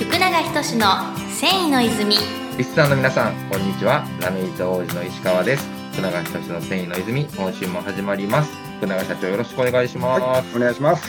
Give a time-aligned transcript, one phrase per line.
[0.00, 0.86] 福永仁の
[1.28, 2.16] 繊維の泉
[2.56, 4.02] リスナーの皆さん、こんにちは。
[4.22, 5.68] ラメイズ王子の石川です。
[5.92, 8.50] 福永仁の繊維の泉、今週も始まります。
[8.78, 10.22] 福永社長、よろしくお願いします。
[10.22, 11.04] はい、お願いします。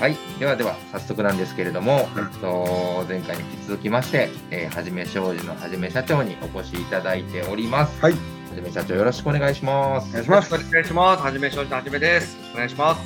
[0.00, 8.00] はい、ではでは早速なんですけれども、うんえっと、前回に引き続きまして、えーはじめ商事のはじめ社長にお越しいただいております。
[8.00, 8.18] はい、は
[8.54, 10.10] じめ社長よろしくお願いします。
[10.10, 10.52] お願いします。
[10.52, 11.22] よろしくお願いします。
[11.24, 12.36] はじめしょうじのはじめです。
[12.54, 13.00] お願いします。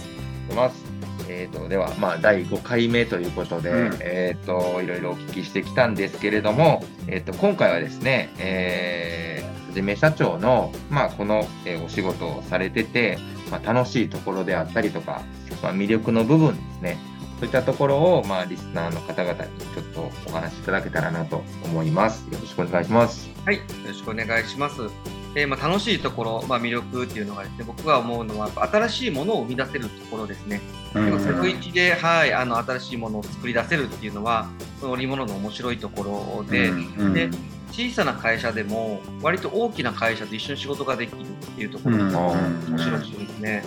[0.51, 0.86] お願いします。
[1.29, 13.19] えー、とでは、まあ、第5回目ということで、うんえー、といろいろお聞きしてきたんですけれども、えー、と今回はですね、えーはじめ社長の、まあ、この、えーお仕事をされてて、
[13.51, 15.21] まあ、楽しいところであったりとか、
[15.63, 16.99] まあ、魅力の部分ですね
[17.39, 22.25] そういったところを、まあ、リスナーの方々にちょっとお話しいただけたらなと思います。
[22.33, 23.29] よろしくお願いします。
[23.45, 25.16] はい、よろしくお願いします。
[25.37, 30.63] えーまあ、楽しいところ、まあ、魅力っていうのがですね、僕が思うのは、新しいものを生み出せるところですね。
[30.95, 30.99] セ
[31.33, 34.49] ブ一で、はい、あの新しいものを作り出せるっていうのは、
[34.81, 36.05] その織物の面白いとこ
[36.39, 37.29] ろで、うんで
[37.73, 42.71] 小さな会社でも、割と大きな会社と一緒に仕事ができるっていうところうんがうん。
[42.71, 43.65] 面白いですね。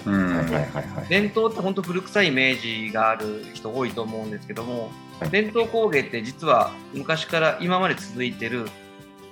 [1.07, 4.89] 伝統って本当古臭いイメージがある人多いと思うんですけども、
[5.19, 5.29] はい。
[5.29, 8.65] 伝統工芸って実は昔から今まで続いてる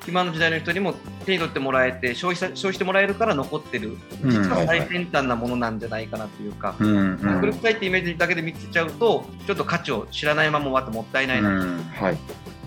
[0.08, 0.94] 今の時代の人にも
[1.26, 4.30] 手に取ってもらえて消費さ消費してもらえるから残ってるうん。
[4.30, 7.18] 実は最先端なものなんじゃないかなというか、うんうん。
[7.18, 11.66] 古臭いってイメージだけで見つけちゃうとちょっと価値を知らないまま終わってもったいないな、う。
[11.66, 12.18] んはい。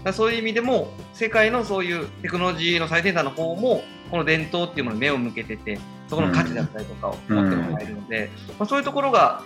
[0.05, 9.42] らそういう意味でも世界のそういうテクノロジーの最先端の方もこの伝統っていうものに目を向けててそこの価値だったりとかを持ってもらえるので、まあ、そういうところが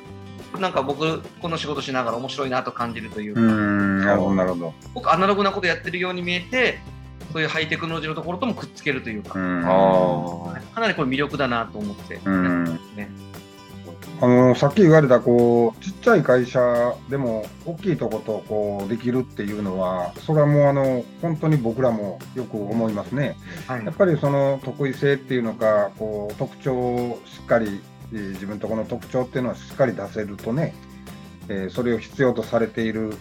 [0.58, 4.04] なんか僕この仕事しながら面白いなと感じるというか、うん。
[4.04, 4.74] なるほどなるほど。
[4.94, 6.78] 僕アナログなことやってるように見えて
[7.34, 9.64] そういうハイテクノロジーのところともくっつけるというか、うん。
[9.64, 12.64] あかなりこれ魅力だなと思って、うん。
[12.94, 13.10] ね、
[14.20, 23.36] あのさっき言われたこうちっちゃい会社でも大きいとことこうできるっていうのはそれはもうあの本当に僕らもよく思いますね。
[23.66, 23.84] はい。
[23.84, 27.80] やっぱりその得意性っていうのかこう特徴をしっかり
[28.12, 30.72] えー自分とこの特徴っていうのはしっかり出せるとね、
[31.48, 33.16] えーそれを必要とされている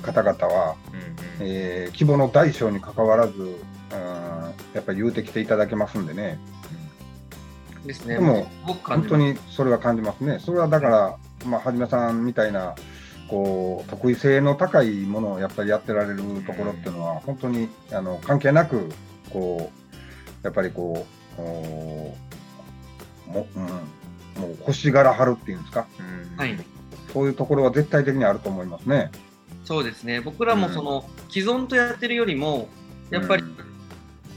[0.00, 0.76] 方々は、
[1.40, 3.56] えー規模の大小にかかわらず、うん
[4.74, 6.38] やっぱり言うてきていただけますんでね、
[7.86, 8.14] ですね。
[8.14, 8.46] でも
[8.84, 10.38] 本当にそれは感じますね。
[10.40, 12.74] それはだから、まあ、はじめさんみたいな、
[13.28, 18.88] こう、得意性の高いものをやっぱりやってられるところっていうのは、本当にあの関係なく、
[19.30, 21.06] こう、やっぱりこ
[21.38, 22.14] う、お
[23.26, 23.62] も,、うん、
[24.42, 26.36] もう星柄張るっていうんですか、うん。
[26.36, 26.56] はい
[27.12, 29.10] そういうところは絶対的にあると思いますね。
[29.64, 30.20] そうですね。
[30.20, 32.68] 僕らもその既存とやってるよりも
[33.10, 33.56] やっぱりうん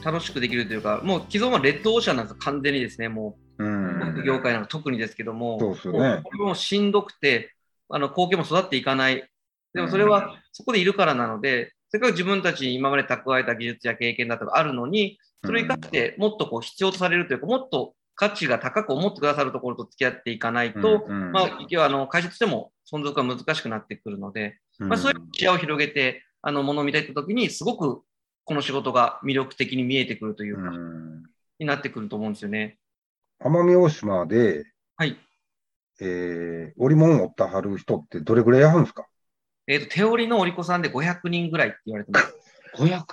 [0.03, 2.37] 楽しくできるというか、もう既存はレッドオーシャンなんですよ。
[2.39, 3.09] 完全にですね。
[3.09, 4.23] もうう、ん。
[4.25, 5.59] 業界なんか特にですけども。
[5.59, 5.99] そうですよね。
[5.99, 7.53] もうこれもしんどくて
[7.89, 9.29] あの後継も育っていかない。
[9.73, 28.01] でもそれはそこでいるからなので、せっかく自分たちに今まで蓄えた技術や経験だとかあるのに、それを生かしてもっとこう必要とされるというか、もっと価値が高く思ってくださるところと付き合っていかないと、うんまあ、要はあの会社としても存続が難しくなってくるので、まあ、そういう視野を広げて、あの、ものを見ていったときに、すごく
[28.45, 31.23] この仕事が魅力的に見えてくるというか、うん
[31.59, 32.77] になってくると思うんですよね。
[33.43, 34.63] 奄美大島で、
[34.95, 35.17] はい。
[35.99, 39.05] えー、織物を折ったはる人ってどれぐらいやるんですか？
[39.67, 42.33] えっ、と、手織りの織り子さんで500人ぐらいって言われてます。
[42.77, 43.03] 500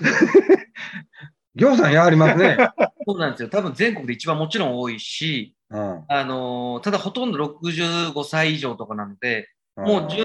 [1.56, 2.56] 行さんやはりますね。
[3.06, 3.48] そうなんですよ。
[3.48, 10.24] 多分全国で一番もちろん多いし、うんあのーただほとんど65歳以上とかなので、もう10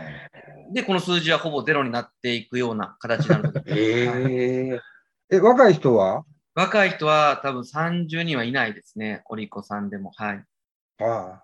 [0.73, 4.79] で、この数字はほぼゼロになっていくような形になるので、 え
[5.29, 6.23] ええ、若い人は？
[6.53, 10.11] 若い人は多分30人はいないですね、織り子さんでも。
[10.15, 10.43] はい。
[10.99, 11.43] あ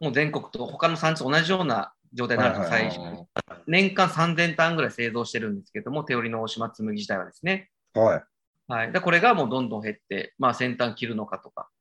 [0.00, 3.26] もう全国と他の産地と同じような状態になるとはいはい最初、
[3.66, 7.70] 年間3000単ぐらい製造してるんですけども、手織りの大島紬自体はですね。
[7.94, 8.24] あ、はい。
[8.68, 8.92] はい。
[8.92, 11.71] でこれがもうどんどん減って、まあ先端切るのかとか、うん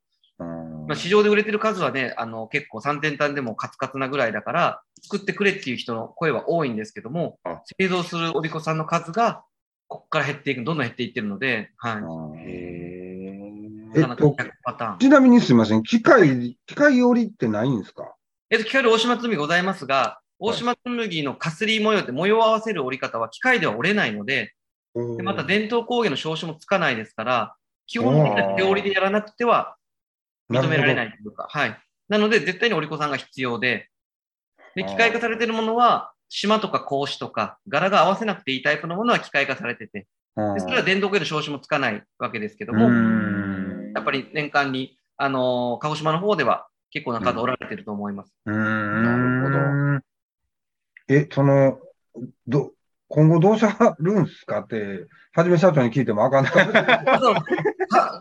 [0.87, 9.43] まあ、市場で売れてる数はね、あの結構3000単でもカツカツなぐらいだから、作ってくれっていう人の声は多いんですけどもあ、製造する織り子さんの数が、
[9.87, 11.93] ここから減っていく、どんどん減っていってるので、は
[12.37, 12.41] い。
[12.45, 14.99] えなかなか逆パターン。
[14.99, 18.16] ちなみにすみません、機械、機械織りってないんですか？
[18.49, 24.53] えっと、機械で大島紬ございますが、大島紬のかすり模様って模様を合わせる織り方は機械では織れないので、
[24.95, 27.55] でまた伝統工芸の証書もつかないですから、
[27.85, 29.75] 基本的な手織りでやらなくては
[30.51, 31.79] 認められないいというか、はい。
[32.09, 33.89] なので、絶対に織り子さんが必要で、
[34.75, 48.33] で、機械化されてるものは、島とか格子とか、柄が合わせなくていいタイプのものは機械化されてて、でそれは伝統工芸の証書もつかないわけですけども、うんやっぱり年間に、あのー鹿児島の方では結構な数おられてると思います。
[48.45, 51.15] うんなるほど。
[51.15, 51.79] え、その、
[52.47, 52.71] ど、
[53.09, 57.19] 今後どうしゃるんすかって、はじめ社長に聞いてもあかんなかった。
[57.19, 57.43] そうか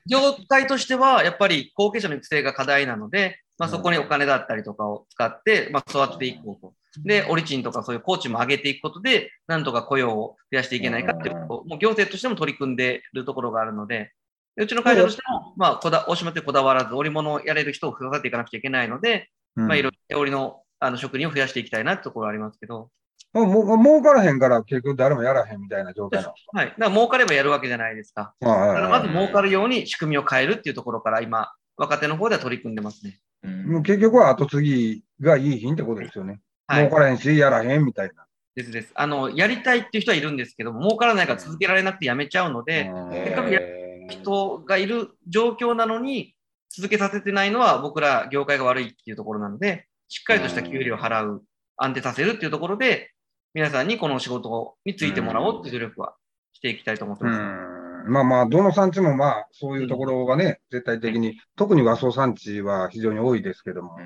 [0.06, 6.75] 業界としては、やっぱり後継者の育成が課題なので、まあ、そこにお金だったりとかを使って、まあ、育てていこうと。
[7.05, 14.12] で、オリチンとかそういうコーチも上げていくことで、なんとか雇用を増やしていけないかっていうことを、もう行政としても取り組んでいるところがあるので、
[14.56, 19.69] でうちの会社としても、まあ、こだ大島ってこだわらず、織物をやれる人を増やしていかなくちゃいけないので、うん。
[19.69, 22.90] まあ、いろいろ織のあの職人を増やしていきたいなってところはありますけど、
[23.32, 26.34] もう儲からへんから結局誰もやらへんみたいな状態なの。
[26.52, 26.66] はい。
[26.66, 28.34] だから儲かればやるわけじゃないですか。
[28.40, 33.20] はいはいまず儲かるように仕組みを変えるっていうところから今、若手の方では取り組んでますね。
[33.66, 36.40] もう結局は後継ぎがいい品ってことですよね。
[36.66, 36.84] はい。
[36.86, 38.26] 儲からへんし、やらへんみたいな。
[38.56, 38.92] ですです。
[38.94, 43.60] あの、やりたいっていう人はいるんですけども、儲からないから続けられなくてやめちゃうので、うんせっかくや
[44.08, 46.34] 人がいる状況なのに、
[46.68, 51.44] 続けさせてないのは僕ら業界が悪いっていうところなので、しっかりとした給料を払う、
[51.76, 53.12] 安定させるっていうところで、
[53.52, 56.14] 皆さんにこの仕事についてもらおうっていう努力は
[56.52, 57.38] していきたいと思ってうます。
[57.38, 63.97] んまあまあ、どの産地もまあ、そういうところがね、絶対的に、特に和装産地は非常に多いですけども。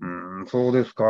[0.00, 1.04] うん、そうですか。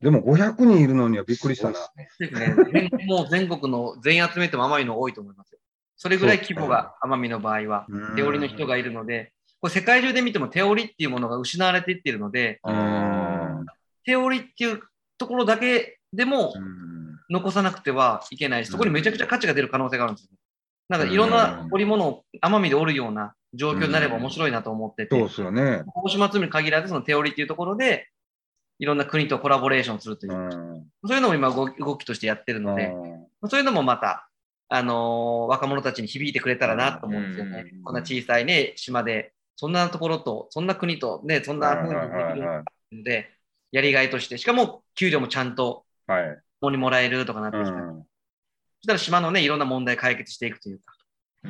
[0.00, 1.78] でも500人いるのにはびっくりしたな。
[1.96, 2.54] ですね。
[2.72, 5.58] 全もう全国の全員集めても奄美の多いと思いますよ。
[5.96, 7.86] それぐらい規模が奄美の場合は、
[8.16, 13.66] 手織りの人がいるので、これ世界中で見ても手織りっていうものが失われていっているので、うん。
[14.04, 14.82] 手織りっていう
[15.18, 16.84] ところだけでもうん
[17.30, 20.30] 残さなくてはいけないし、そこにめちゃくちゃ価値が出る可能性があるんですよ。
[20.88, 25.82] なんかいろんな織物を奄美で織るような状況になれば面白いなと思ってて、そうですよね。
[25.94, 28.08] 大島つむに限らずその手織りっていうところで、
[28.78, 30.86] いろんな国とコラボレーションするというう、ん。
[31.06, 32.92] そういうのも今動きとしてやってるので、
[33.48, 34.28] そういうのもまた、
[34.68, 37.82] あのー若者たちに響いてくれたらなと思うんですよねうん。
[37.82, 43.30] こんな小さいね、島で、そんなところと、そんな国と、ね、そんな風にできるので、
[43.74, 46.36] やりがいとして、しかも給料もちゃんと、はい。
[46.60, 47.72] ここにもらえるとかなってきた。
[47.72, 48.04] ら、そ
[48.82, 50.94] したら島のね、いろんな問題解決していくというか。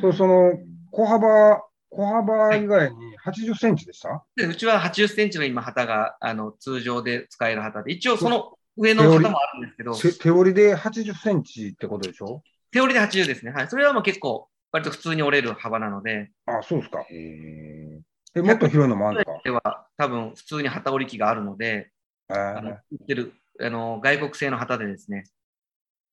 [0.00, 0.52] そうその
[0.90, 4.24] 小幅、小幅以外に80センチでした？
[4.36, 12.42] でうちは80センチの今旗が、あの、通常で使える旗で、一応その上の旗もあるんですけど、手手織りで80センチってことでしょ？
[12.72, 13.52] 手織りで80ですね。
[13.52, 13.68] はい。
[13.68, 17.04] それはもう結構、割と普通に折れる幅なので、あ、そうですか。
[17.10, 18.00] え、
[18.42, 19.40] もっと広いのもあるんですか？
[19.44, 21.90] では多分普通に旗織り機があるので、え
[22.28, 25.24] あのー売ってるあの外国製の旗でですね、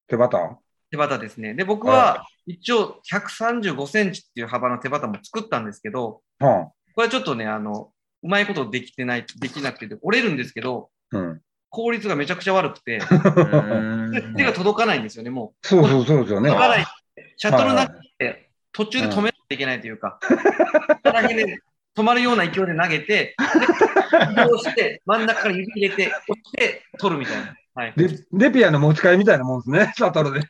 [0.08, 0.60] 手バタ
[0.92, 1.54] 手旗ですね。
[1.54, 7.92] で、僕は一応135センチっていう幅の手旗も作ったんですけど、はこれちょっとね、あの、
[8.24, 11.42] うまいことできてない、できなくて、折れるんですけど、あ、うん。
[11.70, 13.00] 効率がめちゃくちゃ悪くて、
[14.36, 16.42] 手が届かないんですよね、もそうそうそうですよう。
[16.42, 16.50] ね。
[16.50, 16.86] 届かない。
[17.38, 20.20] シャトルなはいくて、途中で止めないといけないというか、
[21.04, 21.60] だけで
[21.96, 23.36] 止まるような勢いで投げて、
[24.36, 27.56] で移動して、真ん中から指入れて、押して、取るみたいな。
[27.74, 27.94] はい。
[27.96, 30.42] レレピアの持ち替えみたいなもんですね、シャトルで。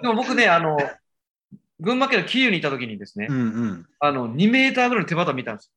[0.00, 0.78] でも僕ね、あの、
[1.80, 3.86] 群馬県の桐生にいた時にですね、うんうん。
[3.98, 5.72] あの、2メーターぐらいの手旗見たんです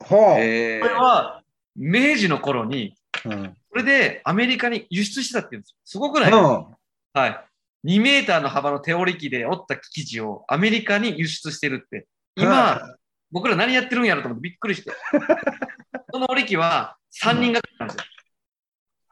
[0.00, 0.82] はよ。
[0.82, 1.42] これは、
[1.76, 2.94] 明治の頃に、
[3.24, 3.28] あ。
[3.28, 3.56] うん。
[3.70, 5.76] それでアメリカに輸出してたっていうんですよ。
[5.84, 7.44] すごくない、うんはい。
[7.84, 12.06] 2メーターの幅の手織り機で織った生地をアメリカに輸出してるって。
[12.36, 12.80] 今、
[13.30, 14.92] 僕ら何やってるんやろと思ってびっくりして。
[16.12, 18.04] その織り機は3人がかりなんですよ。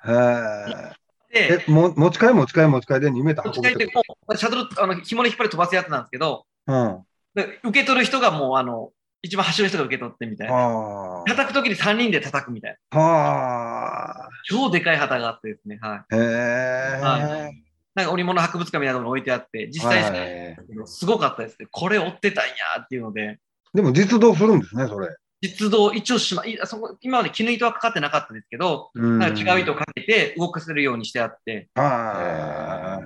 [0.06, 0.92] へ
[1.32, 1.48] え。
[1.48, 7.02] で、え、も持ち替え持ち替え持ち替えで2メーター持ち替えてもう、シャトル、あの、紐で引っ張り飛ばすやつなんですけど、うん。
[7.34, 8.90] で受け取る人がもう、あの、
[9.22, 10.54] 一番端の人が受け取ってみたいな。
[10.54, 12.98] は叩くときに3人で叩くみたいな。
[12.98, 13.02] あ。
[13.02, 14.28] はあ。
[14.48, 15.78] 超でかい旗があってですね。
[15.82, 16.14] はい。
[16.14, 17.00] へえ。
[17.02, 17.50] は
[17.94, 21.66] なんか織物博物館みたいなところに置いてあって、実際、はいすごかったですね。
[21.70, 23.40] これ折ってたんやっていうので、
[23.74, 25.08] でも実動するんですね、それ。
[25.42, 33.00] 実動、一応しま、いそこ今まで絹糸はかかってなかったですけど、う違う糸をかけて動かせるようにしてあって、は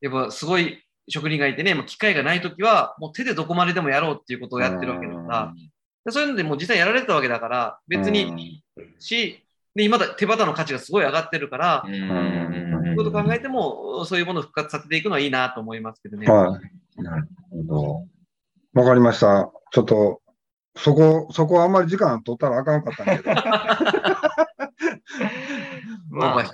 [0.00, 5.54] やっぱすごい職人がいてね、もう機械がないときは、もう手でどこまででもやろうっていうことをやってるわけだから、
[6.04, 8.62] でそういうのでもう実際やられてたわけだから、別に
[8.98, 16.26] し、で、今だ手旗の価値がすごい上がってるから、そういうこと考えても、そういうものを復活させていくのはいいなと思いますけどね。
[16.26, 16.58] は
[16.98, 17.02] い。
[17.02, 18.06] なるほど。
[18.74, 19.50] わかりました。
[19.72, 20.22] ちょっと、
[20.76, 23.34] そこ、そこはあんまり時間取ったらあかんかったんだけど。
[26.10, 26.44] まあ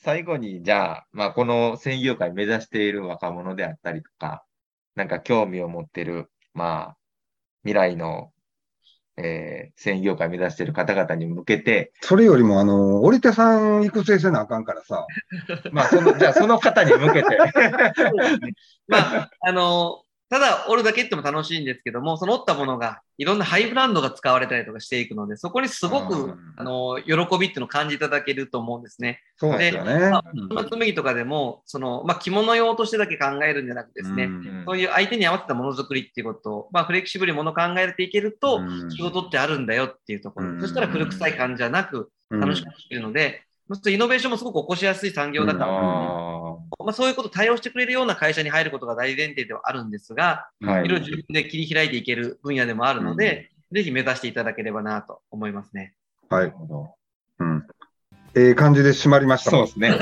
[0.00, 4.44] 最後に、じゃあ、まあ、この専業界目指している若者であったりとか、
[4.94, 6.96] なんか興味を持ってる、まあ、
[7.62, 8.30] 未来の、
[9.16, 15.04] えー、専業界目指している方々に向けて、それよりも、あの、織手さん育成せなあかんからさ。
[15.72, 17.36] まあ、その、じゃあ、その方に向けて、
[18.86, 26.38] まあ、あの、ただ折るだけっても楽しいんですけども、その折ったものがいろんなハイブランドが使われたりとかしていくので、そこにすごく、うん。
[26.56, 29.20] あの、喜びっていうのを感じいただけると思うんですね。
[29.36, 30.10] そうですよね。
[30.10, 34.62] まあ、松麦とかでも、その、まあ、着物用としてだけ考えるんじゃなくてですね、うん。
[34.66, 40.60] そういう相手に合わせたものづくりっていうことを、まあ、フレキシブルにものを考えていけると、うん仕事ってあるんだよっていうところ、うん。
[40.60, 43.47] そしたら古臭い感じじゃなく、楽しくできるので、
[43.90, 55.94] イノベーションもすごく起こしやすい産業だから、あまあ、そういうことを対応してくれるような会社に入ることが大前提ではあるんですが、ーはいいろいろ自分で切り開いていける分野でもあるので、ぜひ目指していただければなと思いますね。
[56.30, 56.52] はないる。
[56.56, 56.94] ほど
[57.40, 57.66] うん。
[58.34, 59.50] ええ感じで締まりました。
[59.50, 59.90] そうですね。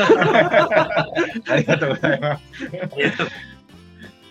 [1.48, 2.42] ありがとうございます。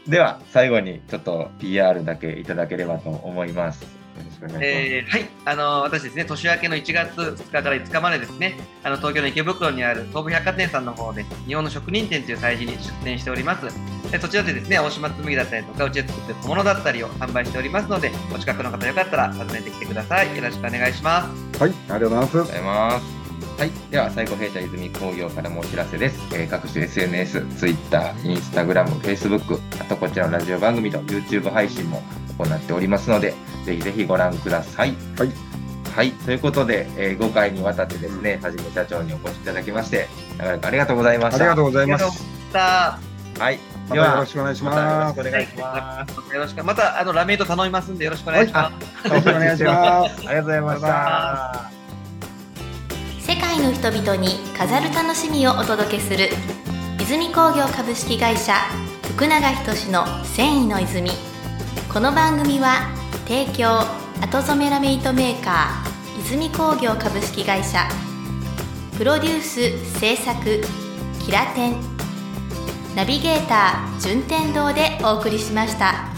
[0.09, 4.04] では、最後にちょっと PR だけいただければと思います。
[4.19, 4.65] よろしくお願いします。
[4.65, 13.65] えーはい、あの私ですね、年明けの1月2日から5日までですね、あの東京の池袋にある東武百貨店さんの方で、日本の職人店という催事に出店しております。
[14.11, 20.35] でそちらでですね、大島紬だったりとか、うちで作っている小物だったりを販売しておりますので、お近くの方よかったら訪ねてきてください。
[20.35, 21.59] よろしくお願いします。
[21.59, 22.51] はい、ありがとうございますありがとうご。
[22.51, 23.25] ざいます。
[23.57, 23.71] はい。
[23.89, 26.19] では、最後、弊社泉工業からもお知らせです。
[26.33, 32.03] えー各種 SNS、Twitter、Instagram、Facebook、あとこちらのラジオ番組と YouTube 配信も
[32.37, 33.33] 行っておりますので、
[33.65, 34.95] ぜひぜひご覧ください。
[35.17, 35.31] はい。
[35.95, 36.11] はい。
[36.11, 41.37] ということで、え5回にわたってですね、はじめ社長にお越しいただきまして、長らくありがとうございました。
[41.37, 42.23] ありがとうございます。
[42.51, 42.99] ざいま
[43.45, 43.59] はい。
[43.87, 45.09] またよろしくお願いしまたよろ。
[45.09, 46.13] しくお願いします。
[46.13, 46.35] した。
[46.35, 46.63] よろしく。
[46.63, 48.71] また、あの、ラメイト頼みますんで、よろしくお願いしま
[49.03, 49.07] す。
[49.07, 50.15] よろしくお願いします。
[50.19, 51.75] ありがとうございました。
[53.19, 56.29] 世界の人々に飾る楽しみをお届けする
[57.01, 58.53] 泉工業株式会社
[59.15, 61.09] 福永仁の繊維の泉
[61.91, 62.89] この番組は
[63.27, 63.79] 提供
[64.21, 67.87] 後染めラメイトメーカー泉工業株式会社
[68.97, 70.61] プロデュース制作
[71.25, 71.75] キラテン
[72.95, 76.14] ナビゲーター順天堂でお送りしました。